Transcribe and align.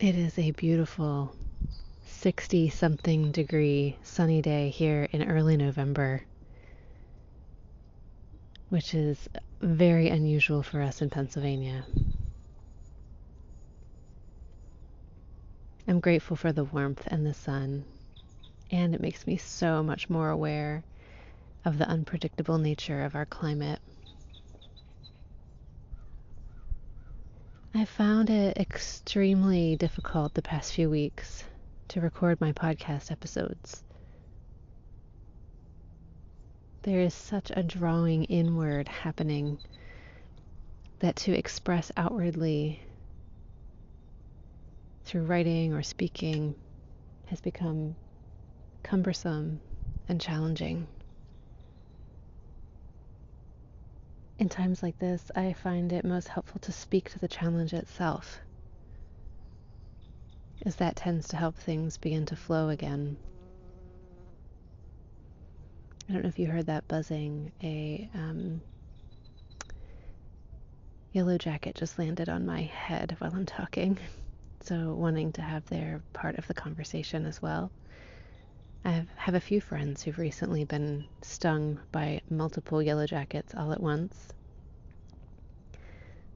It 0.00 0.14
is 0.14 0.38
a 0.38 0.52
beautiful 0.52 1.34
60 2.06 2.68
something 2.68 3.32
degree 3.32 3.96
sunny 4.04 4.40
day 4.40 4.70
here 4.70 5.08
in 5.10 5.28
early 5.28 5.56
November, 5.56 6.22
which 8.68 8.94
is 8.94 9.28
very 9.60 10.08
unusual 10.08 10.62
for 10.62 10.82
us 10.82 11.02
in 11.02 11.10
Pennsylvania. 11.10 11.84
I'm 15.88 15.98
grateful 15.98 16.36
for 16.36 16.52
the 16.52 16.62
warmth 16.62 17.02
and 17.08 17.26
the 17.26 17.34
sun, 17.34 17.84
and 18.70 18.94
it 18.94 19.00
makes 19.00 19.26
me 19.26 19.36
so 19.36 19.82
much 19.82 20.08
more 20.08 20.30
aware 20.30 20.84
of 21.64 21.76
the 21.76 21.88
unpredictable 21.88 22.58
nature 22.58 23.02
of 23.02 23.16
our 23.16 23.26
climate. 23.26 23.80
I 27.78 27.84
found 27.84 28.28
it 28.28 28.58
extremely 28.58 29.76
difficult 29.76 30.34
the 30.34 30.42
past 30.42 30.72
few 30.72 30.90
weeks 30.90 31.44
to 31.86 32.00
record 32.00 32.40
my 32.40 32.50
podcast 32.50 33.12
episodes. 33.12 33.84
There 36.82 36.98
is 37.00 37.14
such 37.14 37.52
a 37.54 37.62
drawing 37.62 38.24
inward 38.24 38.88
happening 38.88 39.58
that 40.98 41.14
to 41.18 41.32
express 41.32 41.92
outwardly 41.96 42.80
through 45.04 45.26
writing 45.26 45.72
or 45.72 45.84
speaking 45.84 46.56
has 47.26 47.40
become 47.40 47.94
cumbersome 48.82 49.60
and 50.08 50.20
challenging. 50.20 50.88
In 54.38 54.48
times 54.48 54.84
like 54.84 54.98
this, 55.00 55.32
I 55.34 55.52
find 55.52 55.92
it 55.92 56.04
most 56.04 56.28
helpful 56.28 56.60
to 56.60 56.70
speak 56.70 57.10
to 57.10 57.18
the 57.18 57.26
challenge 57.26 57.74
itself, 57.74 58.40
as 60.64 60.76
that 60.76 60.94
tends 60.94 61.26
to 61.28 61.36
help 61.36 61.56
things 61.56 61.96
begin 61.96 62.24
to 62.26 62.36
flow 62.36 62.68
again. 62.68 63.16
I 66.08 66.12
don't 66.12 66.22
know 66.22 66.28
if 66.28 66.38
you 66.38 66.46
heard 66.46 66.66
that 66.66 66.86
buzzing. 66.86 67.50
A 67.62 68.08
um, 68.14 68.62
yellow 71.12 71.36
jacket 71.36 71.74
just 71.74 71.98
landed 71.98 72.28
on 72.28 72.46
my 72.46 72.62
head 72.62 73.16
while 73.18 73.34
I'm 73.34 73.44
talking, 73.46 73.98
so 74.62 74.94
wanting 74.94 75.32
to 75.32 75.42
have 75.42 75.64
their 75.66 76.00
part 76.12 76.38
of 76.38 76.46
the 76.46 76.54
conversation 76.54 77.26
as 77.26 77.42
well. 77.42 77.72
I 78.84 79.06
have 79.16 79.34
a 79.34 79.40
few 79.40 79.60
friends 79.60 80.02
who've 80.02 80.18
recently 80.18 80.64
been 80.64 81.04
stung 81.22 81.80
by 81.92 82.20
multiple 82.30 82.80
yellow 82.82 83.06
jackets 83.06 83.54
all 83.54 83.72
at 83.72 83.82
once. 83.82 84.32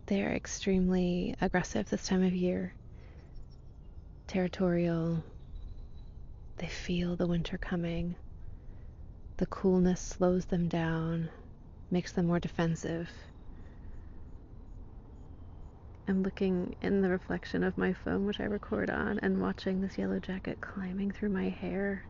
They're 0.06 0.32
extremely 0.32 1.34
aggressive 1.40 1.88
this 1.88 2.06
time 2.06 2.22
of 2.22 2.34
year, 2.34 2.74
territorial. 4.26 5.22
They 6.58 6.66
feel 6.66 7.16
the 7.16 7.26
winter 7.26 7.56
coming. 7.58 8.16
The 9.38 9.46
coolness 9.46 10.00
slows 10.00 10.44
them 10.44 10.68
down, 10.68 11.30
makes 11.90 12.12
them 12.12 12.26
more 12.26 12.40
defensive. 12.40 13.10
I'm 16.08 16.22
looking 16.22 16.74
in 16.82 17.00
the 17.00 17.08
reflection 17.08 17.62
of 17.62 17.78
my 17.78 17.92
phone, 17.92 18.26
which 18.26 18.40
I 18.40 18.44
record 18.44 18.90
on, 18.90 19.18
and 19.20 19.40
watching 19.40 19.80
this 19.80 19.96
yellow 19.96 20.18
jacket 20.18 20.60
climbing 20.60 21.12
through 21.12 21.30
my 21.30 21.48
hair 21.48 22.04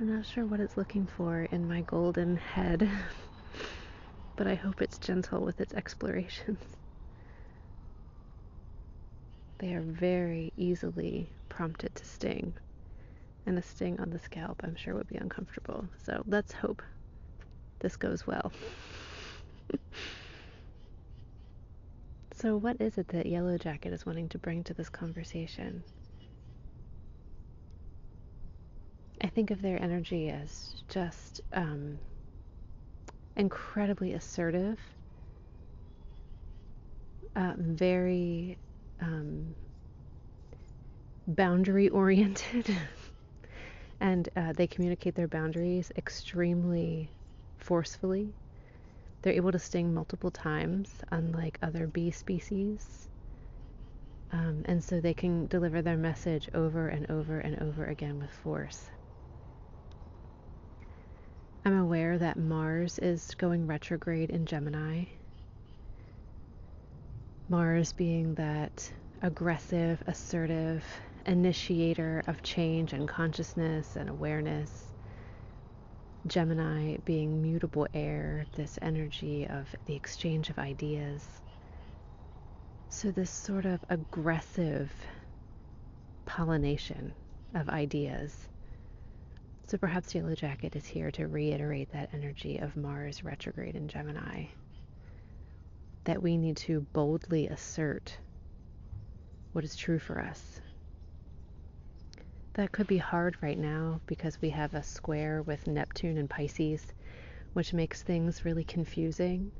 I'm 0.00 0.08
not 0.14 0.26
sure 0.26 0.44
what 0.44 0.58
it's 0.60 0.76
looking 0.76 1.06
for 1.06 1.42
in 1.52 1.68
my 1.68 1.82
golden 1.82 2.36
head, 2.36 2.88
but 4.36 4.46
I 4.48 4.56
hope 4.56 4.82
it's 4.82 4.98
gentle 4.98 5.40
with 5.40 5.60
its 5.60 5.72
explorations. 5.72 6.76
They 9.58 9.72
are 9.74 9.82
very 9.82 10.52
easily 10.56 11.30
prompted 11.48 11.94
to 11.94 12.04
sting, 12.04 12.54
and 13.46 13.56
a 13.56 13.62
sting 13.62 14.00
on 14.00 14.10
the 14.10 14.18
scalp 14.18 14.60
I'm 14.64 14.74
sure 14.74 14.94
would 14.94 15.06
be 15.06 15.16
uncomfortable. 15.16 15.88
So 16.04 16.24
let's 16.26 16.52
hope 16.52 16.82
this 17.78 17.94
goes 17.96 18.26
well. 18.26 18.50
so, 22.32 22.56
what 22.56 22.80
is 22.80 22.98
it 22.98 23.08
that 23.08 23.26
Yellow 23.26 23.58
Jacket 23.58 23.92
is 23.92 24.04
wanting 24.04 24.28
to 24.30 24.38
bring 24.38 24.64
to 24.64 24.74
this 24.74 24.88
conversation? 24.88 25.84
I 29.22 29.28
think 29.28 29.50
of 29.50 29.62
their 29.62 29.80
energy 29.82 30.28
as 30.30 30.74
just 30.88 31.40
um, 31.52 31.98
incredibly 33.36 34.12
assertive, 34.12 34.78
uh, 37.36 37.54
very 37.58 38.58
um, 39.00 39.54
boundary 41.26 41.88
oriented, 41.88 42.76
and 44.00 44.28
uh, 44.36 44.52
they 44.52 44.66
communicate 44.66 45.14
their 45.14 45.28
boundaries 45.28 45.92
extremely 45.96 47.10
forcefully. 47.58 48.34
They're 49.22 49.32
able 49.32 49.52
to 49.52 49.58
sting 49.58 49.94
multiple 49.94 50.30
times, 50.30 50.90
unlike 51.10 51.58
other 51.62 51.86
bee 51.86 52.10
species. 52.10 53.08
Um, 54.32 54.62
and 54.66 54.82
so 54.82 55.00
they 55.00 55.14
can 55.14 55.46
deliver 55.46 55.80
their 55.82 55.96
message 55.96 56.50
over 56.54 56.88
and 56.88 57.10
over 57.10 57.38
and 57.38 57.62
over 57.62 57.84
again 57.86 58.18
with 58.18 58.30
force. 58.30 58.90
I'm 61.66 61.78
aware 61.78 62.18
that 62.18 62.36
Mars 62.36 62.98
is 62.98 63.34
going 63.36 63.66
retrograde 63.66 64.28
in 64.28 64.44
Gemini. 64.44 65.04
Mars 67.48 67.90
being 67.94 68.34
that 68.34 68.92
aggressive, 69.22 70.02
assertive 70.06 70.84
initiator 71.24 72.22
of 72.26 72.42
change 72.42 72.92
and 72.92 73.08
consciousness 73.08 73.96
and 73.96 74.10
awareness. 74.10 74.84
Gemini 76.26 76.98
being 77.06 77.40
mutable 77.40 77.88
air, 77.94 78.44
this 78.56 78.78
energy 78.82 79.46
of 79.46 79.74
the 79.86 79.94
exchange 79.94 80.50
of 80.50 80.58
ideas. 80.58 81.26
So, 82.90 83.10
this 83.10 83.30
sort 83.30 83.64
of 83.64 83.80
aggressive 83.88 84.92
pollination 86.26 87.14
of 87.54 87.70
ideas 87.70 88.48
so 89.66 89.78
perhaps 89.78 90.14
Yellow 90.14 90.34
Jacket 90.34 90.76
is 90.76 90.84
here 90.84 91.10
to 91.12 91.26
reiterate 91.26 91.90
that 91.92 92.10
energy 92.12 92.58
of 92.58 92.76
Mars 92.76 93.24
retrograde 93.24 93.76
in 93.76 93.88
Gemini. 93.88 94.46
That 96.04 96.22
we 96.22 96.36
need 96.36 96.58
to 96.58 96.80
boldly 96.92 97.48
assert 97.48 98.18
what 99.52 99.64
is 99.64 99.74
true 99.74 99.98
for 99.98 100.20
us. 100.20 100.60
That 102.54 102.72
could 102.72 102.86
be 102.86 102.98
hard 102.98 103.36
right 103.40 103.58
now 103.58 104.00
because 104.06 104.40
we 104.40 104.50
have 104.50 104.74
a 104.74 104.82
square 104.82 105.42
with 105.42 105.66
Neptune 105.66 106.18
and 106.18 106.28
Pisces, 106.28 106.92
which 107.54 107.72
makes 107.72 108.02
things 108.02 108.44
really 108.44 108.64
confusing, 108.64 109.50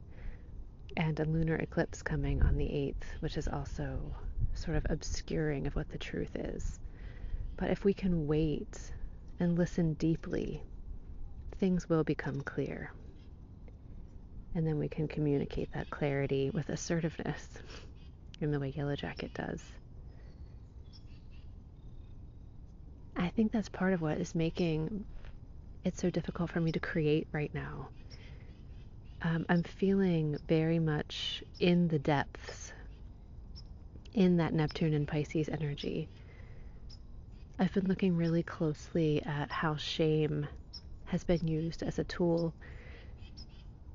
and 0.96 1.18
a 1.18 1.24
lunar 1.24 1.56
eclipse 1.56 2.02
coming 2.02 2.42
on 2.42 2.56
the 2.56 2.66
8th, 2.66 3.20
which 3.20 3.36
is 3.38 3.48
also 3.48 3.98
sort 4.52 4.76
of 4.76 4.86
obscuring 4.90 5.66
of 5.66 5.74
what 5.74 5.88
the 5.88 5.98
truth 5.98 6.36
is. 6.36 6.78
But 7.56 7.70
if 7.70 7.84
we 7.84 7.94
can 7.94 8.26
wait 8.26 8.92
and 9.40 9.58
listen 9.58 9.94
deeply, 9.94 10.62
things 11.58 11.88
will 11.88 12.04
become 12.04 12.40
clear. 12.40 12.92
And 14.54 14.66
then 14.66 14.78
we 14.78 14.88
can 14.88 15.08
communicate 15.08 15.72
that 15.72 15.90
clarity 15.90 16.50
with 16.50 16.68
assertiveness 16.68 17.48
in 18.40 18.50
the 18.50 18.60
way 18.60 18.72
Yellow 18.76 18.96
Jacket 18.96 19.32
does. 19.34 19.62
I 23.16 23.28
think 23.30 23.52
that's 23.52 23.68
part 23.68 23.92
of 23.92 24.00
what 24.00 24.18
is 24.18 24.34
making 24.34 25.04
it 25.84 25.96
so 25.96 26.10
difficult 26.10 26.50
for 26.50 26.60
me 26.60 26.72
to 26.72 26.80
create 26.80 27.28
right 27.32 27.52
now. 27.54 27.88
Um, 29.22 29.46
I'm 29.48 29.62
feeling 29.62 30.36
very 30.48 30.78
much 30.78 31.42
in 31.58 31.88
the 31.88 31.98
depths, 31.98 32.72
in 34.12 34.36
that 34.36 34.52
Neptune 34.52 34.94
and 34.94 35.08
Pisces 35.08 35.48
energy. 35.48 36.08
I've 37.56 37.72
been 37.72 37.86
looking 37.86 38.16
really 38.16 38.42
closely 38.42 39.22
at 39.22 39.52
how 39.52 39.76
shame 39.76 40.48
has 41.06 41.22
been 41.22 41.46
used 41.46 41.84
as 41.84 42.00
a 42.00 42.04
tool 42.04 42.52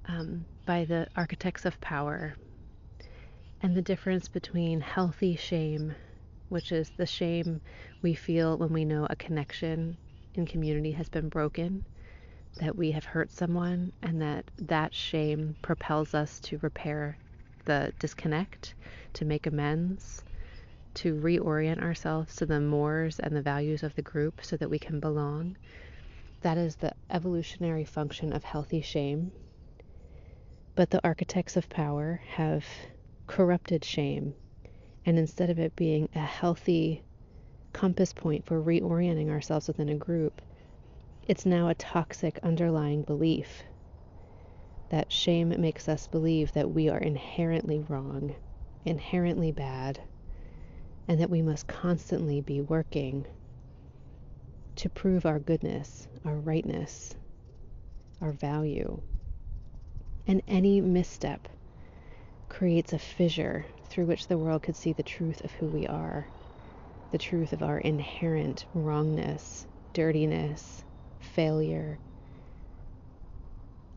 um, 0.05 0.45
by 0.65 0.85
the 0.85 1.07
architects 1.17 1.65
of 1.65 1.79
power. 1.81 2.37
And 3.61 3.75
the 3.75 3.81
difference 3.81 4.29
between 4.29 4.79
healthy 4.79 5.35
shame, 5.35 5.93
which 6.47 6.71
is 6.71 6.91
the 6.91 7.05
shame 7.05 7.59
we 8.01 8.13
feel 8.13 8.57
when 8.57 8.71
we 8.71 8.85
know 8.85 9.05
a 9.09 9.15
connection 9.17 9.97
in 10.35 10.45
community 10.45 10.91
has 10.93 11.09
been 11.09 11.27
broken, 11.27 11.83
that 12.55 12.77
we 12.77 12.91
have 12.91 13.03
hurt 13.03 13.29
someone, 13.29 13.91
and 14.01 14.21
that 14.21 14.49
that 14.57 14.93
shame 14.93 15.57
propels 15.61 16.13
us 16.13 16.39
to 16.41 16.59
repair 16.59 17.17
the 17.65 17.91
disconnect, 17.99 18.73
to 19.13 19.25
make 19.25 19.47
amends, 19.47 20.23
to 20.99 21.15
reorient 21.15 21.81
ourselves 21.81 22.35
to 22.35 22.45
the 22.45 22.59
mores 22.59 23.19
and 23.19 23.33
the 23.33 23.41
values 23.41 23.83
of 23.83 23.95
the 23.95 24.01
group 24.01 24.43
so 24.43 24.57
that 24.57 24.69
we 24.69 24.77
can 24.77 24.99
belong. 24.99 25.55
That 26.41 26.57
is 26.57 26.75
the 26.75 26.93
evolutionary 27.09 27.85
function 27.85 28.33
of 28.33 28.43
healthy 28.43 28.81
shame. 28.81 29.31
But 30.75 30.89
the 30.89 30.99
architects 31.01 31.55
of 31.55 31.69
power 31.69 32.21
have 32.31 32.65
corrupted 33.27 33.85
shame. 33.85 34.33
And 35.05 35.17
instead 35.17 35.49
of 35.49 35.57
it 35.57 35.73
being 35.77 36.09
a 36.15 36.19
healthy 36.19 37.01
compass 37.71 38.11
point 38.11 38.45
for 38.45 38.61
reorienting 38.61 39.29
ourselves 39.29 39.69
within 39.69 39.87
a 39.87 39.95
group, 39.95 40.41
it's 41.29 41.45
now 41.45 41.69
a 41.69 41.75
toxic 41.75 42.39
underlying 42.43 43.03
belief 43.03 43.63
that 44.89 45.13
shame 45.13 45.55
makes 45.61 45.87
us 45.87 46.07
believe 46.07 46.51
that 46.51 46.71
we 46.71 46.89
are 46.89 46.99
inherently 46.99 47.79
wrong, 47.87 48.35
inherently 48.83 49.53
bad, 49.53 50.01
and 51.09 51.19
that 51.19 51.29
we 51.31 51.41
must 51.41 51.65
constantly 51.67 52.39
be 52.39 52.61
working 52.61 53.25
to 54.75 54.87
prove 54.89 55.25
our 55.25 55.39
goodness, 55.39 56.07
our 56.23 56.35
rightness, 56.35 57.15
our 58.21 58.31
value. 58.31 59.01
And 60.27 60.43
any 60.47 60.79
misstep 60.79 61.47
creates 62.47 62.93
a 62.93 62.99
fissure 62.99 63.65
through 63.85 64.05
which 64.05 64.27
the 64.27 64.37
world 64.37 64.61
could 64.61 64.75
see 64.75 64.93
the 64.93 65.01
truth 65.01 65.43
of 65.43 65.51
who 65.53 65.65
we 65.65 65.87
are, 65.87 66.27
the 67.11 67.17
truth 67.17 67.53
of 67.53 67.63
our 67.63 67.79
inherent 67.79 68.67
wrongness, 68.75 69.65
dirtiness, 69.93 70.83
failure. 71.19 71.97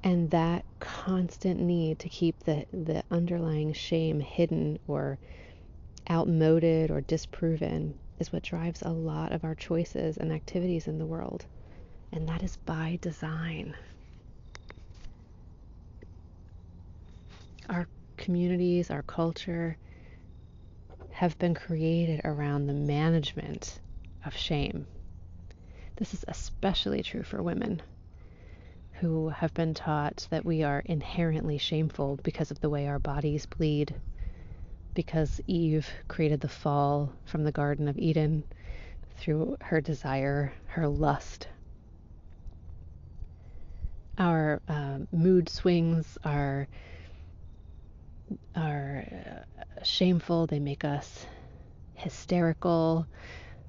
And 0.03 0.31
that 0.31 0.65
constant 0.81 1.61
need 1.61 1.99
to 1.99 2.09
keep 2.09 2.43
the, 2.45 2.65
the 2.73 3.05
underlying 3.11 3.75
shame 3.75 4.19
hidden 4.19 4.79
or 4.89 5.19
outmoded 6.11 6.91
or 6.91 7.01
disproven 7.01 7.99
is 8.19 8.33
what 8.33 8.43
drives 8.43 8.83
a 8.83 8.91
lot 8.91 9.33
of 9.33 9.45
our 9.45 9.55
choices 9.55 10.17
and 10.17 10.33
activities 10.33 10.87
in 10.87 10.99
the 10.99 11.07
world. 11.07 11.45
And 12.13 12.29
that 12.29 12.43
is 12.43 12.57
by 12.57 12.99
design. 13.01 13.75
Our 17.69 17.87
communities, 18.17 18.91
our 18.91 19.03
culture 19.03 19.77
have 21.11 21.39
been 21.39 21.55
created 21.55 22.21
around 22.25 22.67
the 22.67 22.75
management 22.75 23.81
of 24.25 24.37
shame. 24.37 24.87
This 25.97 26.15
is 26.15 26.25
especially 26.29 27.03
true 27.03 27.23
for 27.23 27.43
women 27.43 27.83
who 28.95 29.29
have 29.29 29.53
been 29.55 29.75
taught 29.75 30.27
that 30.31 30.45
we 30.45 30.63
are 30.63 30.81
inherently 30.85 31.59
shameful 31.59 32.19
because 32.23 32.51
of 32.51 32.61
the 32.61 32.71
way 32.71 32.87
our 32.87 32.99
bodies 32.99 33.47
bleed, 33.47 33.95
because 34.95 35.41
Eve 35.47 35.89
created 36.09 36.41
the 36.41 36.49
fall 36.49 37.13
from 37.25 37.45
the 37.45 37.53
Garden 37.53 37.89
of 37.89 37.99
Eden 37.99 38.45
through 39.17 39.57
her 39.61 39.81
desire, 39.81 40.53
her 40.67 40.89
lust. 40.89 41.49
Our 44.19 44.61
uh, 44.69 44.99
mood 45.11 45.49
swings 45.49 46.19
are 46.25 46.69
are 48.57 49.05
uh, 49.59 49.85
shameful. 49.85 50.47
They 50.47 50.61
make 50.61 50.85
us 50.85 51.27
hysterical. 51.95 53.07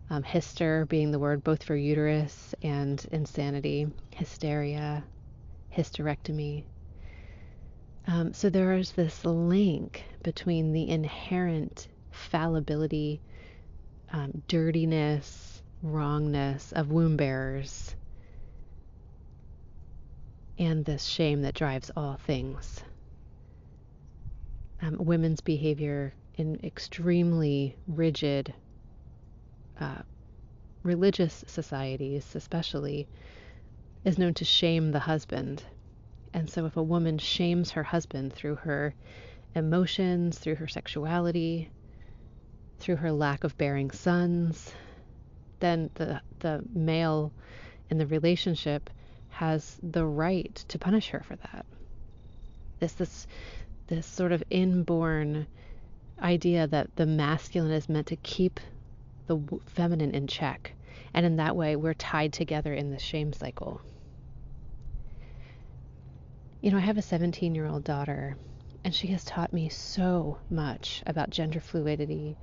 Um, 0.09 0.21
hyster 0.21 0.87
being 0.87 1.11
the 1.11 1.19
word 1.19 1.43
both 1.43 1.63
for 1.63 1.75
uterus 1.75 2.53
and 2.61 3.03
insanity, 3.11 3.87
hysteria, 4.11 5.03
hysterectomy. 5.75 6.65
Um, 8.07 8.33
so 8.33 8.49
there 8.49 8.73
is 8.73 8.91
this 8.91 9.23
link 9.23 10.03
between 10.23 10.73
the 10.73 10.89
inherent 10.89 11.87
fallibility, 12.11 13.21
um, 14.11 14.43
dirtiness, 14.47 15.61
wrongness 15.81 16.71
of 16.73 16.91
womb 16.91 17.17
bearers 17.17 17.95
and 20.57 20.85
this 20.85 21.03
shame 21.03 21.41
that 21.41 21.55
drives 21.55 21.91
all 21.95 22.15
things 22.15 22.83
um, 24.83 24.97
women's 24.99 25.41
behavior 25.41 26.13
in 26.35 26.59
extremely 26.63 27.75
rigid 27.87 28.53
uh, 29.79 30.01
religious 30.83 31.43
societies, 31.47 32.35
especially, 32.35 33.07
is 34.03 34.17
known 34.17 34.33
to 34.33 34.45
shame 34.45 34.91
the 34.91 34.99
husband. 34.99 35.63
And 36.33 36.49
so, 36.49 36.65
if 36.65 36.77
a 36.77 36.83
woman 36.83 37.17
shames 37.17 37.71
her 37.71 37.83
husband 37.83 38.33
through 38.33 38.55
her 38.55 38.95
emotions, 39.55 40.39
through 40.39 40.55
her 40.55 40.67
sexuality, 40.67 41.69
through 42.79 42.95
her 42.97 43.11
lack 43.11 43.43
of 43.43 43.57
bearing 43.57 43.91
sons, 43.91 44.73
then 45.59 45.89
the, 45.95 46.21
the 46.39 46.63
male 46.73 47.31
in 47.89 47.97
the 47.97 48.07
relationship 48.07 48.89
has 49.29 49.79
the 49.83 50.05
right 50.05 50.55
to 50.67 50.79
punish 50.79 51.09
her 51.09 51.21
for 51.21 51.35
that. 51.35 51.65
This, 52.79 52.93
this 52.93 53.27
this 53.87 54.05
sort 54.05 54.31
of 54.31 54.43
inborn 54.49 55.45
idea 56.21 56.67
that 56.67 56.95
the 56.95 57.05
masculine 57.05 57.71
is 57.71 57.89
meant 57.89 58.07
to 58.07 58.15
keep 58.15 58.59
the 59.27 59.39
feminine 59.65 60.11
in 60.11 60.27
check. 60.27 60.73
And 61.13 61.25
in 61.25 61.35
that 61.37 61.55
way, 61.55 61.75
we're 61.75 61.93
tied 61.93 62.33
together 62.33 62.73
in 62.73 62.91
this 62.91 63.01
shame 63.01 63.33
cycle. 63.33 63.81
You 66.63 66.71
know, 66.71 66.77
I 66.77 66.79
have 66.79 66.97
a 66.97 67.01
17 67.01 67.55
year 67.55 67.67
old 67.67 67.83
daughter, 67.83 68.37
and 68.85 68.95
she 68.95 69.07
has 69.07 69.25
taught 69.25 69.51
me 69.51 69.67
so 69.67 70.37
much 70.49 71.03
about 71.05 71.29
gender 71.29 71.59
fluidity 71.59 72.37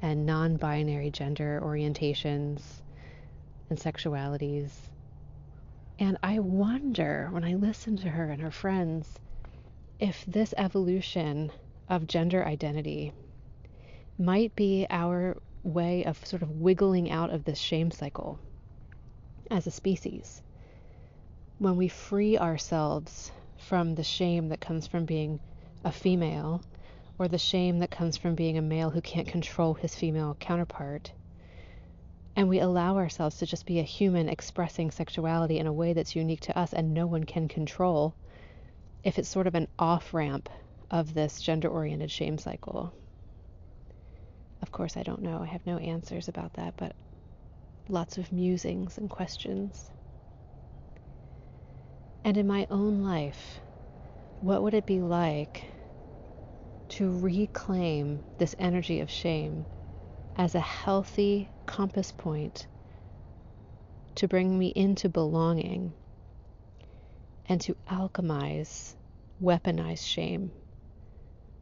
and 0.00 0.26
non 0.26 0.56
binary 0.56 1.12
gender 1.12 1.60
orientations 1.62 2.60
and 3.70 3.78
sexualities. 3.78 4.72
And 6.00 6.18
I 6.24 6.40
wonder 6.40 7.28
when 7.30 7.44
I 7.44 7.54
listen 7.54 7.96
to 7.98 8.08
her 8.08 8.30
and 8.30 8.42
her 8.42 8.50
friends 8.50 9.20
if 10.00 10.24
this 10.26 10.52
evolution 10.58 11.52
of 11.88 12.08
gender 12.08 12.44
identity 12.44 13.12
might 14.18 14.56
be 14.56 14.88
our 14.90 15.36
way 15.62 16.04
of 16.04 16.26
sort 16.26 16.42
of 16.42 16.50
wiggling 16.50 17.12
out 17.12 17.30
of 17.30 17.44
this 17.44 17.60
shame 17.60 17.92
cycle 17.92 18.40
as 19.52 19.68
a 19.68 19.70
species. 19.70 20.42
When 21.58 21.76
we 21.76 21.86
free 21.86 22.36
ourselves 22.36 23.30
from 23.62 23.94
the 23.94 24.04
shame 24.04 24.48
that 24.48 24.60
comes 24.60 24.86
from 24.86 25.04
being 25.04 25.40
a 25.84 25.92
female 25.92 26.62
or 27.18 27.28
the 27.28 27.38
shame 27.38 27.78
that 27.78 27.90
comes 27.90 28.16
from 28.16 28.34
being 28.34 28.58
a 28.58 28.62
male 28.62 28.90
who 28.90 29.00
can't 29.00 29.28
control 29.28 29.74
his 29.74 29.94
female 29.94 30.36
counterpart, 30.40 31.12
and 32.34 32.48
we 32.48 32.58
allow 32.58 32.96
ourselves 32.96 33.38
to 33.38 33.46
just 33.46 33.66
be 33.66 33.78
a 33.78 33.84
human 33.84 34.28
expressing 34.28 34.90
sexuality 34.90 35.58
in 35.58 35.66
a 35.66 35.72
way 35.72 35.92
that's 35.92 36.16
unique 36.16 36.40
to 36.40 36.58
us 36.58 36.72
and 36.72 36.94
no 36.94 37.06
one 37.06 37.24
can 37.24 37.48
control 37.48 38.14
if 39.04 39.18
it's 39.18 39.28
sort 39.28 39.46
of 39.46 39.54
an 39.54 39.68
off 39.78 40.14
ramp 40.14 40.48
of 40.90 41.14
this 41.14 41.40
gender 41.40 41.68
oriented 41.68 42.10
shame 42.10 42.38
cycle. 42.38 42.92
Of 44.62 44.72
course, 44.72 44.96
I 44.96 45.02
don't 45.02 45.22
know. 45.22 45.42
I 45.42 45.46
have 45.46 45.66
no 45.66 45.78
answers 45.78 46.28
about 46.28 46.54
that, 46.54 46.74
but 46.76 46.94
lots 47.88 48.18
of 48.18 48.32
musings 48.32 48.98
and 48.98 49.10
questions. 49.10 49.90
And 52.24 52.36
in 52.36 52.46
my 52.46 52.66
own 52.70 53.02
life, 53.02 53.60
what 54.40 54.62
would 54.62 54.74
it 54.74 54.86
be 54.86 55.00
like 55.00 55.64
to 56.90 57.18
reclaim 57.20 58.22
this 58.38 58.54
energy 58.58 59.00
of 59.00 59.10
shame 59.10 59.66
as 60.36 60.54
a 60.54 60.60
healthy 60.60 61.50
compass 61.66 62.12
point 62.12 62.66
to 64.14 64.28
bring 64.28 64.58
me 64.58 64.68
into 64.68 65.08
belonging 65.08 65.92
and 67.48 67.60
to 67.62 67.76
alchemize 67.90 68.94
weaponize 69.42 70.06
shame 70.06 70.52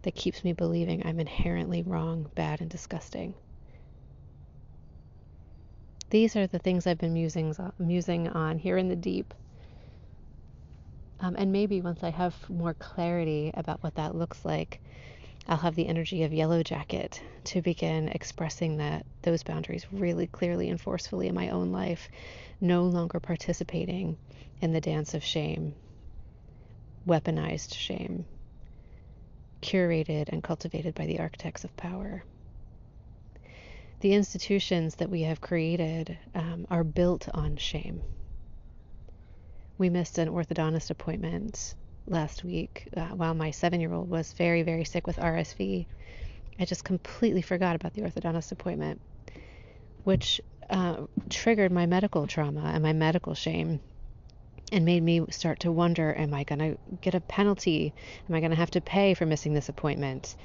that 0.02 0.14
keeps 0.14 0.44
me 0.44 0.52
believing 0.52 1.06
I'm 1.06 1.20
inherently 1.20 1.82
wrong, 1.82 2.30
bad, 2.34 2.60
and 2.60 2.70
disgusting. 2.70 3.34
these 6.10 6.36
are 6.36 6.46
the 6.46 6.58
things 6.58 6.86
I've 6.86 6.98
been 6.98 7.12
musing, 7.14 7.54
uh, 7.56 7.70
musing 7.78 8.28
on 8.28 8.58
here 8.58 8.76
in 8.76 8.88
the 8.88 8.96
deep. 8.96 9.32
Um, 11.20 11.36
and 11.36 11.52
maybe 11.52 11.80
once 11.80 12.02
I 12.02 12.10
have 12.10 12.34
more 12.48 12.74
clarity 12.74 13.50
about 13.54 13.82
what 13.82 13.96
that 13.96 14.14
looks 14.14 14.44
like, 14.44 14.80
I'll 15.46 15.58
have 15.58 15.74
the 15.74 15.86
energy 15.86 16.22
of 16.22 16.32
Yellow 16.32 16.62
Jacket 16.62 17.20
to 17.44 17.60
begin 17.60 18.08
expressing 18.08 18.78
that 18.78 19.04
those 19.22 19.42
boundaries 19.42 19.86
really 19.92 20.26
clearly 20.26 20.70
and 20.70 20.80
forcefully 20.80 21.28
in 21.28 21.34
my 21.34 21.50
own 21.50 21.72
life, 21.72 22.08
no 22.60 22.84
longer 22.84 23.20
participating 23.20 24.16
in 24.60 24.72
the 24.72 24.80
dance 24.80 25.12
of 25.12 25.24
shame, 25.24 25.74
weaponized 27.06 27.74
shame, 27.74 28.24
curated 29.60 30.28
and 30.28 30.42
cultivated 30.42 30.94
by 30.94 31.06
the 31.06 31.18
architects 31.18 31.64
of 31.64 31.76
power. 31.76 32.24
The 34.00 34.14
institutions 34.14 34.94
that 34.96 35.10
we 35.10 35.22
have 35.22 35.40
created 35.42 36.16
um, 36.34 36.66
are 36.70 36.84
built 36.84 37.28
on 37.34 37.56
shame. 37.56 38.02
We 39.80 39.88
missed 39.88 40.18
an 40.18 40.28
orthodontist 40.28 40.90
appointment 40.90 41.74
last 42.06 42.44
week 42.44 42.86
uh, 42.94 43.06
while 43.16 43.32
my 43.32 43.50
seven 43.50 43.80
year 43.80 43.94
old 43.94 44.10
was 44.10 44.34
very, 44.34 44.60
very 44.60 44.84
sick 44.84 45.06
with 45.06 45.16
RSV. 45.16 45.86
I 46.58 46.64
just 46.66 46.84
completely 46.84 47.40
forgot 47.40 47.76
about 47.76 47.94
the 47.94 48.02
orthodontist 48.02 48.52
appointment, 48.52 49.00
which 50.04 50.38
uh, 50.68 51.06
triggered 51.30 51.72
my 51.72 51.86
medical 51.86 52.26
trauma 52.26 52.72
and 52.74 52.82
my 52.82 52.92
medical 52.92 53.32
shame 53.32 53.80
and 54.70 54.84
made 54.84 55.02
me 55.02 55.24
start 55.30 55.60
to 55.60 55.72
wonder 55.72 56.14
am 56.14 56.34
I 56.34 56.44
going 56.44 56.58
to 56.58 56.78
get 57.00 57.14
a 57.14 57.20
penalty? 57.20 57.94
Am 58.28 58.34
I 58.34 58.40
going 58.40 58.50
to 58.50 58.56
have 58.56 58.72
to 58.72 58.82
pay 58.82 59.14
for 59.14 59.24
missing 59.24 59.54
this 59.54 59.70
appointment? 59.70 60.36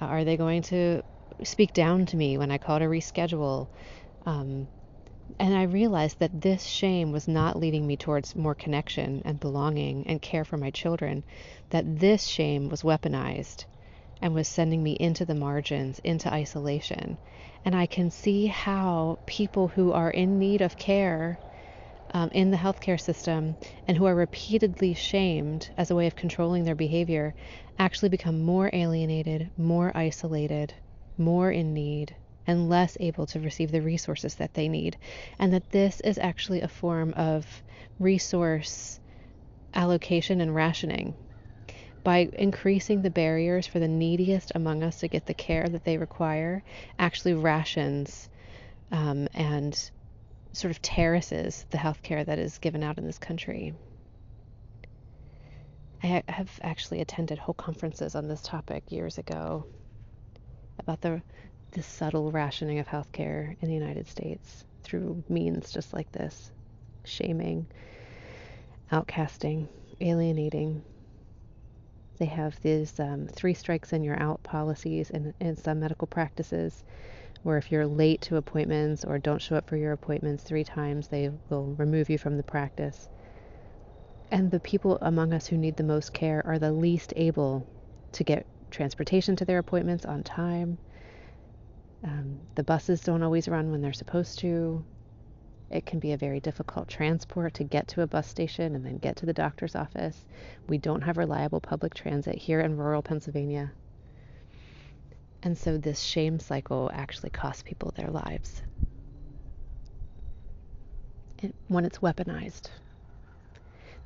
Uh, 0.00 0.04
are 0.04 0.22
they 0.22 0.36
going 0.36 0.62
to 0.62 1.02
speak 1.42 1.72
down 1.72 2.06
to 2.06 2.16
me 2.16 2.38
when 2.38 2.52
I 2.52 2.58
call 2.58 2.78
to 2.78 2.84
reschedule? 2.84 3.66
Um, 4.26 4.68
and 5.38 5.54
I 5.54 5.62
realized 5.62 6.18
that 6.18 6.40
this 6.40 6.64
shame 6.64 7.12
was 7.12 7.28
not 7.28 7.58
leading 7.58 7.86
me 7.86 7.96
towards 7.96 8.34
more 8.34 8.54
connection 8.54 9.22
and 9.24 9.38
belonging 9.38 10.06
and 10.06 10.20
care 10.20 10.44
for 10.44 10.56
my 10.56 10.70
children, 10.70 11.22
that 11.68 12.00
this 12.00 12.26
shame 12.26 12.68
was 12.68 12.82
weaponized 12.82 13.64
and 14.20 14.34
was 14.34 14.48
sending 14.48 14.82
me 14.82 14.92
into 14.92 15.24
the 15.24 15.34
margins, 15.34 15.98
into 16.00 16.32
isolation. 16.32 17.18
And 17.64 17.76
I 17.76 17.86
can 17.86 18.10
see 18.10 18.46
how 18.46 19.18
people 19.26 19.68
who 19.68 19.92
are 19.92 20.10
in 20.10 20.38
need 20.38 20.60
of 20.60 20.76
care 20.76 21.38
um, 22.12 22.28
in 22.32 22.50
the 22.50 22.56
healthcare 22.56 23.00
system 23.00 23.56
and 23.86 23.96
who 23.96 24.06
are 24.06 24.14
repeatedly 24.14 24.94
shamed 24.94 25.70
as 25.76 25.90
a 25.90 25.94
way 25.94 26.06
of 26.06 26.16
controlling 26.16 26.64
their 26.64 26.74
behavior 26.74 27.34
actually 27.78 28.08
become 28.08 28.40
more 28.42 28.68
alienated, 28.72 29.50
more 29.56 29.92
isolated, 29.94 30.74
more 31.16 31.50
in 31.50 31.72
need, 31.72 32.14
and 32.50 32.68
less 32.68 32.96
able 32.98 33.26
to 33.26 33.38
receive 33.38 33.70
the 33.70 33.80
resources 33.80 34.34
that 34.34 34.54
they 34.54 34.68
need. 34.68 34.96
And 35.38 35.52
that 35.52 35.70
this 35.70 36.00
is 36.00 36.18
actually 36.18 36.60
a 36.62 36.68
form 36.68 37.14
of 37.14 37.46
resource 38.00 38.98
allocation 39.72 40.40
and 40.40 40.52
rationing. 40.52 41.14
By 42.02 42.28
increasing 42.32 43.02
the 43.02 43.10
barriers 43.10 43.66
for 43.68 43.78
the 43.78 43.86
neediest 43.86 44.50
among 44.54 44.82
us 44.82 44.98
to 45.00 45.08
get 45.08 45.26
the 45.26 45.34
care 45.34 45.68
that 45.68 45.84
they 45.84 45.96
require, 45.96 46.64
actually 46.98 47.34
rations 47.34 48.28
um, 48.90 49.28
and 49.32 49.90
sort 50.52 50.72
of 50.72 50.82
terraces 50.82 51.66
the 51.70 51.78
healthcare 51.78 52.26
that 52.26 52.38
is 52.40 52.58
given 52.58 52.82
out 52.82 52.98
in 52.98 53.06
this 53.06 53.18
country. 53.18 53.74
I 56.02 56.24
have 56.26 56.58
actually 56.62 57.00
attended 57.00 57.38
whole 57.38 57.54
conferences 57.54 58.16
on 58.16 58.26
this 58.26 58.42
topic 58.42 58.90
years 58.90 59.18
ago 59.18 59.66
about 60.78 61.02
the 61.02 61.22
the 61.72 61.82
subtle 61.82 62.32
rationing 62.32 62.78
of 62.78 62.86
healthcare 62.86 63.56
in 63.60 63.68
the 63.68 63.74
United 63.74 64.08
States 64.08 64.64
through 64.82 65.22
means 65.28 65.70
just 65.70 65.92
like 65.92 66.10
this 66.12 66.50
shaming, 67.04 67.66
outcasting, 68.90 69.68
alienating. 70.00 70.82
They 72.18 72.26
have 72.26 72.60
these 72.60 72.98
um, 73.00 73.28
three 73.28 73.54
strikes 73.54 73.92
and 73.92 74.04
you're 74.04 74.20
out 74.20 74.42
policies 74.42 75.10
in, 75.10 75.32
in 75.40 75.56
some 75.56 75.80
medical 75.80 76.06
practices 76.06 76.84
where 77.42 77.56
if 77.56 77.72
you're 77.72 77.86
late 77.86 78.20
to 78.22 78.36
appointments 78.36 79.04
or 79.04 79.18
don't 79.18 79.40
show 79.40 79.56
up 79.56 79.68
for 79.68 79.76
your 79.76 79.92
appointments 79.92 80.42
three 80.42 80.64
times, 80.64 81.08
they 81.08 81.30
will 81.48 81.74
remove 81.78 82.10
you 82.10 82.18
from 82.18 82.36
the 82.36 82.42
practice. 82.42 83.08
And 84.30 84.50
the 84.50 84.60
people 84.60 84.98
among 85.00 85.32
us 85.32 85.46
who 85.46 85.56
need 85.56 85.76
the 85.76 85.82
most 85.82 86.12
care 86.12 86.42
are 86.44 86.58
the 86.58 86.72
least 86.72 87.14
able 87.16 87.66
to 88.12 88.24
get 88.24 88.46
transportation 88.70 89.36
to 89.36 89.44
their 89.44 89.58
appointments 89.58 90.04
on 90.04 90.22
time 90.22 90.78
um, 92.04 92.40
the 92.54 92.62
buses 92.62 93.02
don't 93.02 93.22
always 93.22 93.48
run 93.48 93.70
when 93.70 93.80
they're 93.80 93.92
supposed 93.92 94.38
to. 94.40 94.84
It 95.70 95.86
can 95.86 96.00
be 96.00 96.12
a 96.12 96.16
very 96.16 96.40
difficult 96.40 96.88
transport 96.88 97.54
to 97.54 97.64
get 97.64 97.88
to 97.88 98.02
a 98.02 98.06
bus 98.06 98.26
station 98.26 98.74
and 98.74 98.84
then 98.84 98.98
get 98.98 99.16
to 99.16 99.26
the 99.26 99.32
doctor's 99.32 99.76
office. 99.76 100.26
We 100.68 100.78
don't 100.78 101.02
have 101.02 101.16
reliable 101.16 101.60
public 101.60 101.94
transit 101.94 102.36
here 102.36 102.60
in 102.60 102.76
rural 102.76 103.02
Pennsylvania. 103.02 103.72
And 105.42 105.56
so 105.56 105.78
this 105.78 106.00
shame 106.00 106.40
cycle 106.40 106.90
actually 106.92 107.30
costs 107.30 107.62
people 107.62 107.92
their 107.96 108.10
lives 108.10 108.62
it, 111.42 111.54
when 111.68 111.84
it's 111.84 111.98
weaponized. 111.98 112.68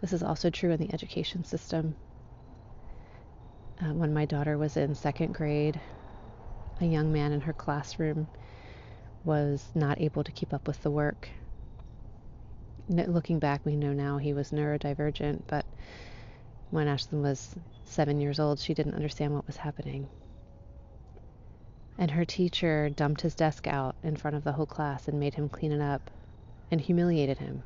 This 0.00 0.12
is 0.12 0.22
also 0.22 0.50
true 0.50 0.70
in 0.70 0.80
the 0.80 0.92
education 0.92 1.44
system. 1.44 1.94
Uh, 3.80 3.92
when 3.92 4.14
my 4.14 4.24
daughter 4.24 4.56
was 4.56 4.76
in 4.76 4.94
second 4.94 5.34
grade, 5.34 5.80
a 6.80 6.86
young 6.86 7.12
man 7.12 7.32
in 7.32 7.40
her 7.40 7.52
classroom 7.52 8.28
was 9.24 9.70
not 9.74 10.00
able 10.00 10.24
to 10.24 10.32
keep 10.32 10.52
up 10.52 10.66
with 10.66 10.82
the 10.82 10.90
work. 10.90 11.28
Looking 12.88 13.38
back, 13.38 13.64
we 13.64 13.76
know 13.76 13.92
now 13.92 14.18
he 14.18 14.34
was 14.34 14.50
neurodivergent, 14.50 15.44
but 15.46 15.64
when 16.70 16.86
Ashlyn 16.86 17.22
was 17.22 17.54
seven 17.84 18.20
years 18.20 18.38
old, 18.38 18.58
she 18.58 18.74
didn't 18.74 18.94
understand 18.94 19.32
what 19.32 19.46
was 19.46 19.56
happening. 19.56 20.08
And 21.96 22.10
her 22.10 22.24
teacher 22.24 22.90
dumped 22.90 23.20
his 23.20 23.34
desk 23.34 23.66
out 23.66 23.94
in 24.02 24.16
front 24.16 24.36
of 24.36 24.44
the 24.44 24.52
whole 24.52 24.66
class 24.66 25.06
and 25.08 25.20
made 25.20 25.34
him 25.34 25.48
clean 25.48 25.72
it 25.72 25.80
up 25.80 26.10
and 26.70 26.80
humiliated 26.80 27.38
him. 27.38 27.62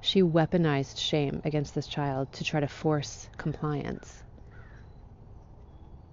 She 0.00 0.22
weaponized 0.22 0.98
shame 0.98 1.42
against 1.44 1.74
this 1.74 1.86
child 1.86 2.32
to 2.32 2.44
try 2.44 2.60
to 2.60 2.68
force 2.68 3.28
compliance. 3.36 4.22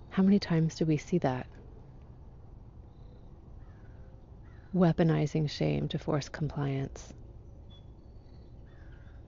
How 0.10 0.22
many 0.22 0.40
times 0.40 0.76
do 0.76 0.86
we 0.86 0.98
see 0.98 1.18
that? 1.20 1.48
Weaponizing 4.76 5.50
shame 5.50 5.88
to 5.90 6.00
force 6.00 6.30
compliance. 6.30 7.14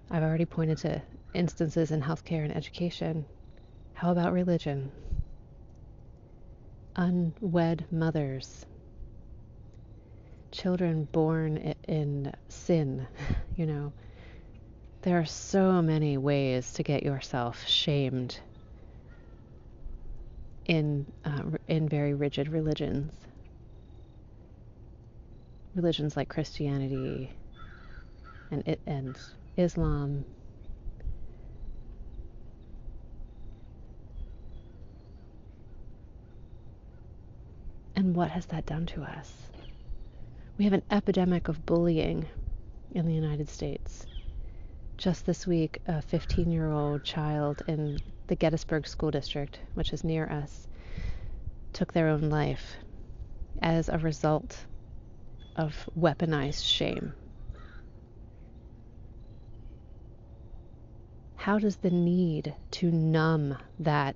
I've 0.09 0.23
already 0.23 0.45
pointed 0.45 0.77
to 0.79 1.01
instances 1.33 1.91
in 1.91 2.01
healthcare 2.01 2.43
and 2.43 2.55
education. 2.55 3.25
How 3.93 4.11
about 4.11 4.33
religion? 4.33 4.91
Unwed 6.95 7.85
mothers, 7.91 8.65
children 10.51 11.07
born 11.11 11.75
in 11.87 12.31
sin, 12.47 13.07
you 13.55 13.65
know. 13.65 13.93
There 15.01 15.19
are 15.19 15.25
so 15.25 15.83
many 15.83 16.17
ways 16.17 16.73
to 16.73 16.83
get 16.83 17.03
yourself 17.03 17.67
shamed 17.67 18.39
in 20.65 21.05
uh, 21.23 21.43
in 21.67 21.87
very 21.87 22.15
rigid 22.15 22.47
religions 22.47 23.13
religions 25.75 26.15
like 26.15 26.29
Christianity 26.29 27.31
and 28.51 28.77
and 28.87 29.19
Islam 29.57 30.25
And 37.95 38.13
what 38.15 38.31
has 38.31 38.45
that 38.47 38.65
done 38.65 38.85
to 38.87 39.03
us? 39.03 39.47
We 40.57 40.65
have 40.65 40.73
an 40.73 40.83
epidemic 40.91 41.47
of 41.47 41.65
bullying 41.65 42.27
in 42.91 43.05
the 43.05 43.13
United 43.13 43.49
States. 43.49 44.05
Just 44.97 45.25
this 45.25 45.47
week, 45.47 45.81
a 45.87 46.01
15 46.01 46.51
year 46.51 46.71
old 46.71 47.03
child 47.03 47.61
in 47.67 47.97
the 48.27 48.35
Gettysburg 48.35 48.85
School 48.87 49.11
District, 49.11 49.59
which 49.75 49.93
is 49.93 50.03
near 50.03 50.29
us, 50.29 50.67
took 51.73 51.93
their 51.93 52.09
own 52.09 52.29
life 52.29 52.75
as 53.61 53.87
a 53.87 53.97
result 53.97 54.65
of 55.55 55.89
weaponized 55.97 56.65
shame. 56.65 57.13
How 61.35 61.59
does 61.59 61.77
the 61.77 61.91
need 61.91 62.55
to 62.71 62.91
numb 62.91 63.57
that 63.79 64.15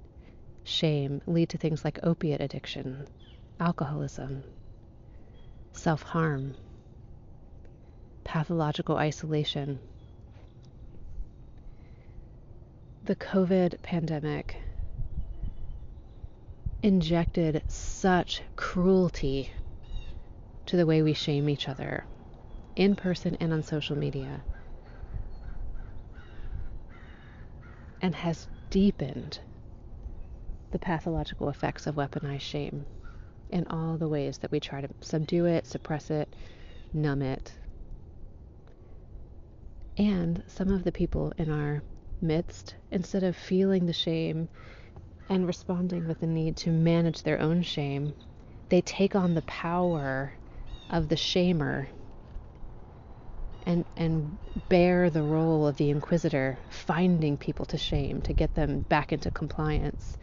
shame 0.63 1.22
lead 1.27 1.50
to 1.50 1.58
things 1.58 1.86
like 1.86 2.00
opiate 2.03 2.41
addiction, 2.41 3.08
alcoholism, 3.60 4.43
self 5.72 6.01
harm, 6.01 6.55
pathological 8.24 8.98
isolation? 8.98 9.79
The 13.03 13.15
COVID 13.15 13.81
pandemic 13.81 14.58
injected 16.81 17.62
such 17.67 18.41
cruelty 18.55 19.51
to 20.69 20.77
the 20.77 20.85
way 20.85 21.01
we 21.01 21.13
shame 21.13 21.49
each 21.49 21.67
other 21.67 22.05
in 22.75 22.95
person 22.95 23.35
and 23.39 23.51
on 23.51 23.63
social 23.63 23.97
media, 23.97 24.39
and 28.03 28.13
has 28.13 28.47
deepened 28.69 29.39
the 30.71 30.77
pathological 30.77 31.49
effects 31.49 31.88
of 31.88 31.95
weaponized 31.95 32.41
shame 32.41 32.85
in 33.49 33.65
all 33.65 33.97
the 33.97 34.07
ways 34.07 34.38
that 34.38 34.51
we 34.51 34.59
try 34.59 34.79
to 34.79 34.88
subdue 35.01 35.45
it, 35.45 35.65
suppress 35.65 36.11
it, 36.11 36.35
numb 36.93 37.23
it. 37.23 37.51
And 39.97 40.43
some 40.45 40.69
of 40.69 40.83
the 40.83 40.91
people 40.91 41.33
in 41.39 41.49
our 41.49 41.81
midst, 42.21 42.75
instead 42.91 43.23
of 43.23 43.35
feeling 43.35 43.88
the 43.88 43.93
shame 43.93 44.47
and 45.29 45.47
responding 45.47 46.07
with 46.07 46.19
the 46.19 46.27
need 46.27 46.57
to 46.57 46.69
manage 46.69 47.23
their 47.23 47.39
own 47.41 47.63
shame, 47.63 48.13
they 48.69 48.81
take 48.81 49.15
on 49.15 49.33
the 49.33 49.41
power 49.41 50.33
of 50.89 51.08
the 51.10 51.15
shamer 51.15 51.88
and 53.65 53.86
and 53.98 54.38
bear 54.69 55.10
the 55.10 55.22
role 55.22 55.67
of 55.67 55.77
the 55.77 55.89
inquisitor, 55.89 56.58
finding 56.69 57.38
people 57.38 57.65
to 57.65 57.77
shame 57.77 58.22
to 58.22 58.34
get 58.34 58.55
them 58.55 58.79
back 58.81 59.12
into 59.12 59.29
compliance, 59.29 60.17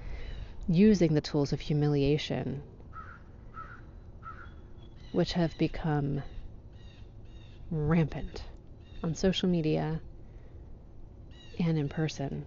using 0.66 1.14
the 1.14 1.20
tools 1.20 1.52
of 1.52 1.60
humiliation, 1.60 2.62
which 5.12 5.34
have 5.34 5.56
become 5.58 6.22
rampant 7.70 8.42
on 9.02 9.14
social 9.14 9.48
media 9.48 10.00
and 11.58 11.78
in 11.78 11.88
person. 11.88 12.44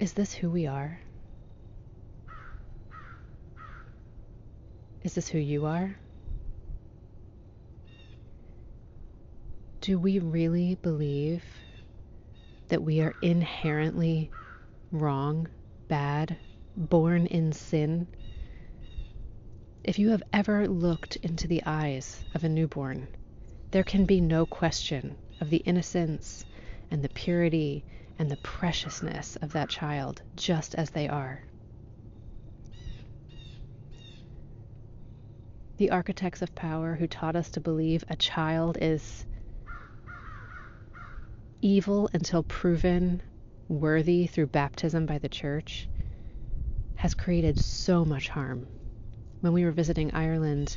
Is 0.00 0.12
this 0.12 0.32
who 0.32 0.48
we 0.50 0.66
are? 0.66 1.00
Is 5.04 5.14
this 5.14 5.28
who 5.28 5.38
you 5.38 5.66
are? 5.66 5.96
Do 9.80 9.98
we 9.98 10.18
really 10.18 10.74
believe 10.74 11.44
that 12.68 12.82
we 12.82 13.00
are 13.00 13.14
inherently 13.22 14.30
wrong, 14.90 15.48
bad, 15.86 16.36
born 16.76 17.26
in 17.26 17.52
sin? 17.52 18.06
If 19.84 19.98
you 19.98 20.10
have 20.10 20.22
ever 20.32 20.66
looked 20.68 21.16
into 21.16 21.46
the 21.46 21.62
eyes 21.64 22.24
of 22.34 22.44
a 22.44 22.48
newborn, 22.48 23.08
there 23.70 23.84
can 23.84 24.04
be 24.04 24.20
no 24.20 24.44
question 24.44 25.16
of 25.40 25.48
the 25.48 25.58
innocence 25.58 26.44
and 26.90 27.02
the 27.02 27.08
purity 27.08 27.84
and 28.18 28.30
the 28.30 28.36
preciousness 28.38 29.36
of 29.36 29.52
that 29.52 29.68
child 29.68 30.22
just 30.36 30.74
as 30.74 30.90
they 30.90 31.08
are. 31.08 31.44
The 35.78 35.90
architects 35.92 36.42
of 36.42 36.56
power 36.56 36.96
who 36.96 37.06
taught 37.06 37.36
us 37.36 37.50
to 37.52 37.60
believe 37.60 38.02
a 38.08 38.16
child 38.16 38.78
is 38.80 39.24
evil 41.62 42.10
until 42.12 42.42
proven 42.42 43.22
worthy 43.68 44.26
through 44.26 44.48
baptism 44.48 45.06
by 45.06 45.18
the 45.18 45.28
church 45.28 45.88
has 46.96 47.14
created 47.14 47.60
so 47.60 48.04
much 48.04 48.28
harm. 48.28 48.66
When 49.40 49.52
we 49.52 49.64
were 49.64 49.70
visiting 49.70 50.12
Ireland, 50.14 50.76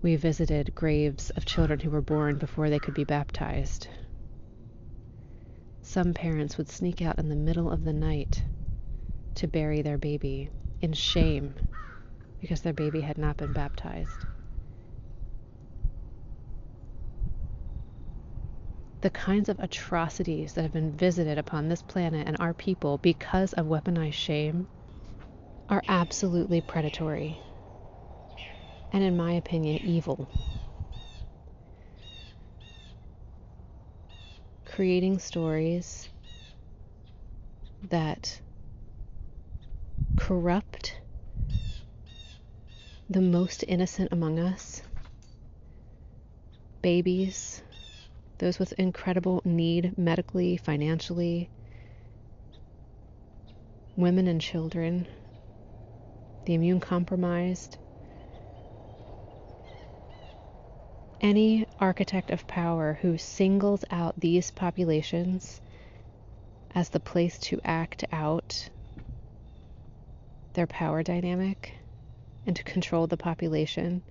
we 0.00 0.16
visited 0.16 0.74
graves 0.74 1.28
of 1.28 1.44
children 1.44 1.80
who 1.80 1.90
were 1.90 2.00
born 2.00 2.38
before 2.38 2.70
they 2.70 2.78
could 2.80 2.94
be 2.94 3.04
baptized. 3.04 3.86
Some 5.82 6.14
parents 6.14 6.56
would 6.56 6.70
sneak 6.70 7.02
out 7.02 7.18
in 7.18 7.28
the 7.28 7.36
middle 7.36 7.70
of 7.70 7.84
the 7.84 7.92
night 7.92 8.42
to 9.34 9.46
bury 9.46 9.82
their 9.82 9.98
baby 9.98 10.48
in 10.80 10.94
shame 10.94 11.54
because 12.46 12.60
their 12.60 12.72
baby 12.72 13.00
had 13.00 13.18
not 13.18 13.36
been 13.36 13.52
baptized. 13.52 14.24
The 19.00 19.10
kinds 19.10 19.48
of 19.48 19.58
atrocities 19.58 20.52
that 20.52 20.62
have 20.62 20.72
been 20.72 20.92
visited 20.92 21.38
upon 21.38 21.68
this 21.68 21.82
planet 21.82 22.28
and 22.28 22.36
our 22.38 22.54
people 22.54 22.98
because 22.98 23.52
of 23.54 23.66
weaponized 23.66 24.12
shame 24.12 24.68
are 25.68 25.82
absolutely 25.88 26.60
predatory 26.60 27.36
and, 28.92 29.02
in 29.02 29.16
my 29.16 29.32
opinion, 29.32 29.84
evil. 29.84 30.28
Creating 34.66 35.18
stories 35.18 36.08
that 37.90 38.40
corrupt 40.14 41.00
the 43.08 43.20
most 43.20 43.64
innocent 43.68 44.12
among 44.12 44.40
us. 44.40 44.82
Babies, 46.82 47.62
those 48.38 48.58
with 48.58 48.72
incredible 48.72 49.42
need 49.44 49.96
medically, 49.96 50.56
financially, 50.56 51.48
women 53.96 54.26
and 54.26 54.40
children, 54.40 55.06
the 56.44 56.54
immune 56.54 56.80
compromised. 56.80 57.78
Any 61.20 61.66
architect 61.78 62.30
of 62.30 62.46
power 62.46 62.98
who 63.02 63.18
singles 63.18 63.84
out 63.90 64.14
these 64.18 64.50
populations 64.50 65.60
as 66.74 66.90
the 66.90 67.00
place 67.00 67.38
to 67.38 67.60
act 67.64 68.04
out 68.12 68.68
their 70.54 70.66
power 70.66 71.02
dynamic 71.02 71.72
and 72.46 72.56
to 72.56 72.62
control 72.64 73.06
the 73.06 73.16
population 73.16 74.02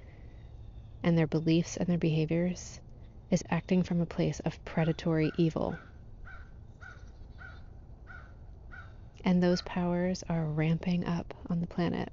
and 1.03 1.17
their 1.17 1.27
beliefs 1.27 1.77
and 1.77 1.87
their 1.87 1.97
behaviors 1.97 2.79
is 3.31 3.43
acting 3.49 3.83
from 3.83 4.01
a 4.01 4.05
place 4.05 4.39
of 4.41 4.63
predatory 4.65 5.31
evil. 5.35 5.79
And 9.23 9.41
those 9.41 9.61
powers 9.61 10.23
are 10.29 10.45
ramping 10.45 11.05
up 11.05 11.33
on 11.49 11.61
the 11.61 11.67
planet, 11.67 12.11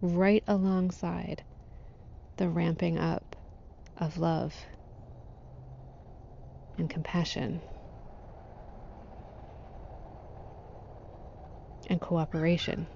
right 0.00 0.44
alongside 0.46 1.42
the 2.36 2.48
ramping 2.48 2.98
up 2.98 3.36
of 3.96 4.18
love 4.18 4.54
and 6.78 6.88
compassion 6.90 7.62
and 11.88 12.00
cooperation. 12.00 12.88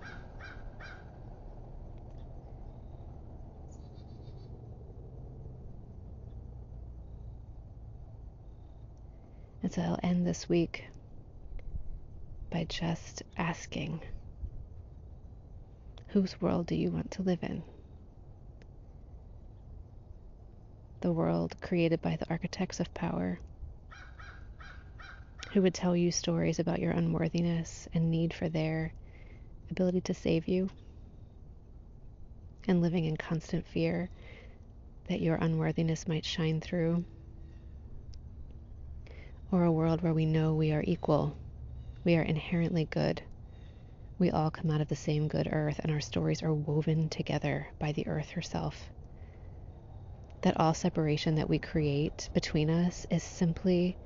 And 9.67 9.75
so 9.75 9.83
I'll 9.83 9.99
end 10.01 10.25
this 10.25 10.49
week 10.49 10.85
by 12.53 12.67
just 12.69 13.25
asking 13.37 14.01
whose 16.07 16.41
world 16.41 16.69
do 16.69 16.77
you 16.77 16.93
want 16.93 17.11
to 17.11 17.23
live 17.23 17.43
in? 17.43 17.65
The 21.01 21.11
world 21.11 21.61
created 21.61 22.01
by 22.01 22.15
the 22.15 22.31
architects 22.31 22.79
of 22.79 22.95
power 22.95 23.41
who 25.51 25.63
would 25.63 25.75
tell 25.75 25.97
you 25.97 26.13
stories 26.13 26.61
about 26.61 26.79
your 26.79 26.93
unworthiness 26.93 27.89
and 27.93 28.09
need 28.09 28.33
for 28.33 28.49
their 28.49 28.93
ability 29.73 30.03
to 30.03 30.15
save 30.15 30.47
you, 30.47 30.71
and 32.69 32.81
living 32.81 33.05
in 33.05 33.17
constant 33.17 33.67
fear 33.67 34.11
that 35.09 35.21
your 35.21 35.35
unworthiness 35.35 36.07
might 36.07 36.25
shine 36.25 36.61
through 36.61 37.05
or 39.51 39.65
a 39.65 39.73
world 39.73 40.03
where 40.03 40.15
we 40.15 40.27
know 40.27 40.55
we 40.55 40.73
are 40.73 40.85
equal, 40.87 41.37
we 42.05 42.17
are 42.17 42.23
inherently 42.23 42.87
good. 42.91 43.23
We 44.19 44.31
all 44.31 44.51
come 44.51 44.71
out 44.71 44.81
of 44.81 44.89
the 44.89 44.97
same 44.97 45.29
good 45.29 45.49
earth, 45.53 45.79
and 45.81 45.93
our 45.93 46.01
stories 46.01 46.43
are 46.43 46.55
woven 46.55 47.09
together 47.09 47.69
by 47.79 47.93
the 47.93 48.07
earth 48.07 48.31
herself. 48.31 48.91
That 50.43 50.59
all 50.59 50.75
separation 50.75 51.35
that 51.37 51.49
we 51.49 51.59
create 51.59 52.29
between 52.33 52.71
us 52.71 53.07
is 53.11 53.23
simply 53.23 53.97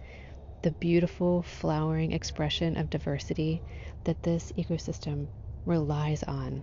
the 0.62 0.72
beautiful 0.72 1.42
flowering 1.42 2.12
expression 2.12 2.76
of 2.76 2.90
diversity 2.90 3.62
that 4.04 4.22
this 4.22 4.52
ecosystem 4.58 5.28
relies 5.64 6.22
on 6.24 6.62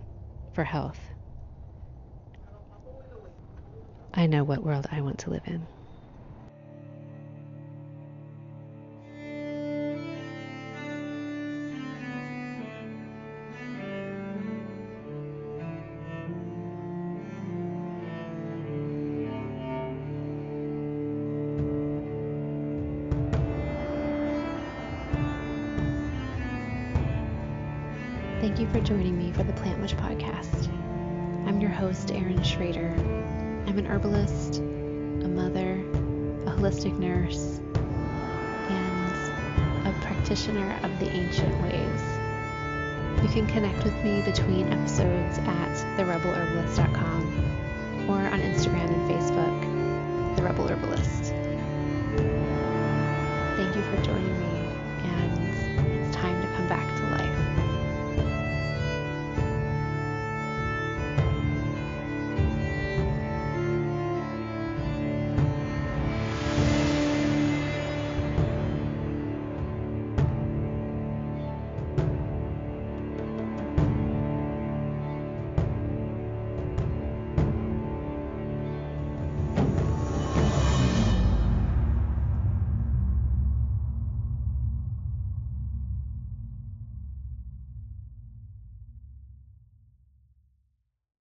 for 0.52 0.64
health. 0.64 1.00
I 4.14 4.26
know 4.26 4.44
what 4.44 4.62
world 4.62 4.86
I 4.90 5.00
want 5.00 5.18
to 5.20 5.30
live 5.30 5.46
in. 5.46 5.66
Thank 28.48 28.60
you 28.60 28.68
for 28.70 28.80
joining 28.80 29.18
me 29.18 29.30
for 29.30 29.42
the 29.42 29.52
Plant 29.52 29.78
Witch 29.78 29.94
podcast. 29.98 30.68
I'm 31.46 31.60
your 31.60 31.68
host, 31.68 32.10
Erin 32.10 32.42
Schrader. 32.42 32.94
I'm 33.66 33.78
an 33.78 33.84
herbalist, 33.84 34.60
a 34.60 35.28
mother, 35.28 35.74
a 36.46 36.56
holistic 36.56 36.98
nurse, 36.98 37.60
and 38.70 39.12
a 39.86 39.92
practitioner 40.00 40.80
of 40.82 40.98
the 40.98 41.10
ancient 41.10 41.60
ways. 41.60 42.00
You 43.22 43.28
can 43.28 43.46
connect 43.48 43.84
with 43.84 44.02
me 44.02 44.22
between 44.22 44.72
episodes 44.72 45.36
at 45.40 45.74
therebelherbalist.com 45.98 48.06
or 48.08 48.16
on 48.16 48.40
Instagram 48.40 48.88
and 48.88 49.10
Facebook, 49.10 50.36
The 50.36 50.42
Rebel 50.42 50.68
Herbalist. 50.68 51.17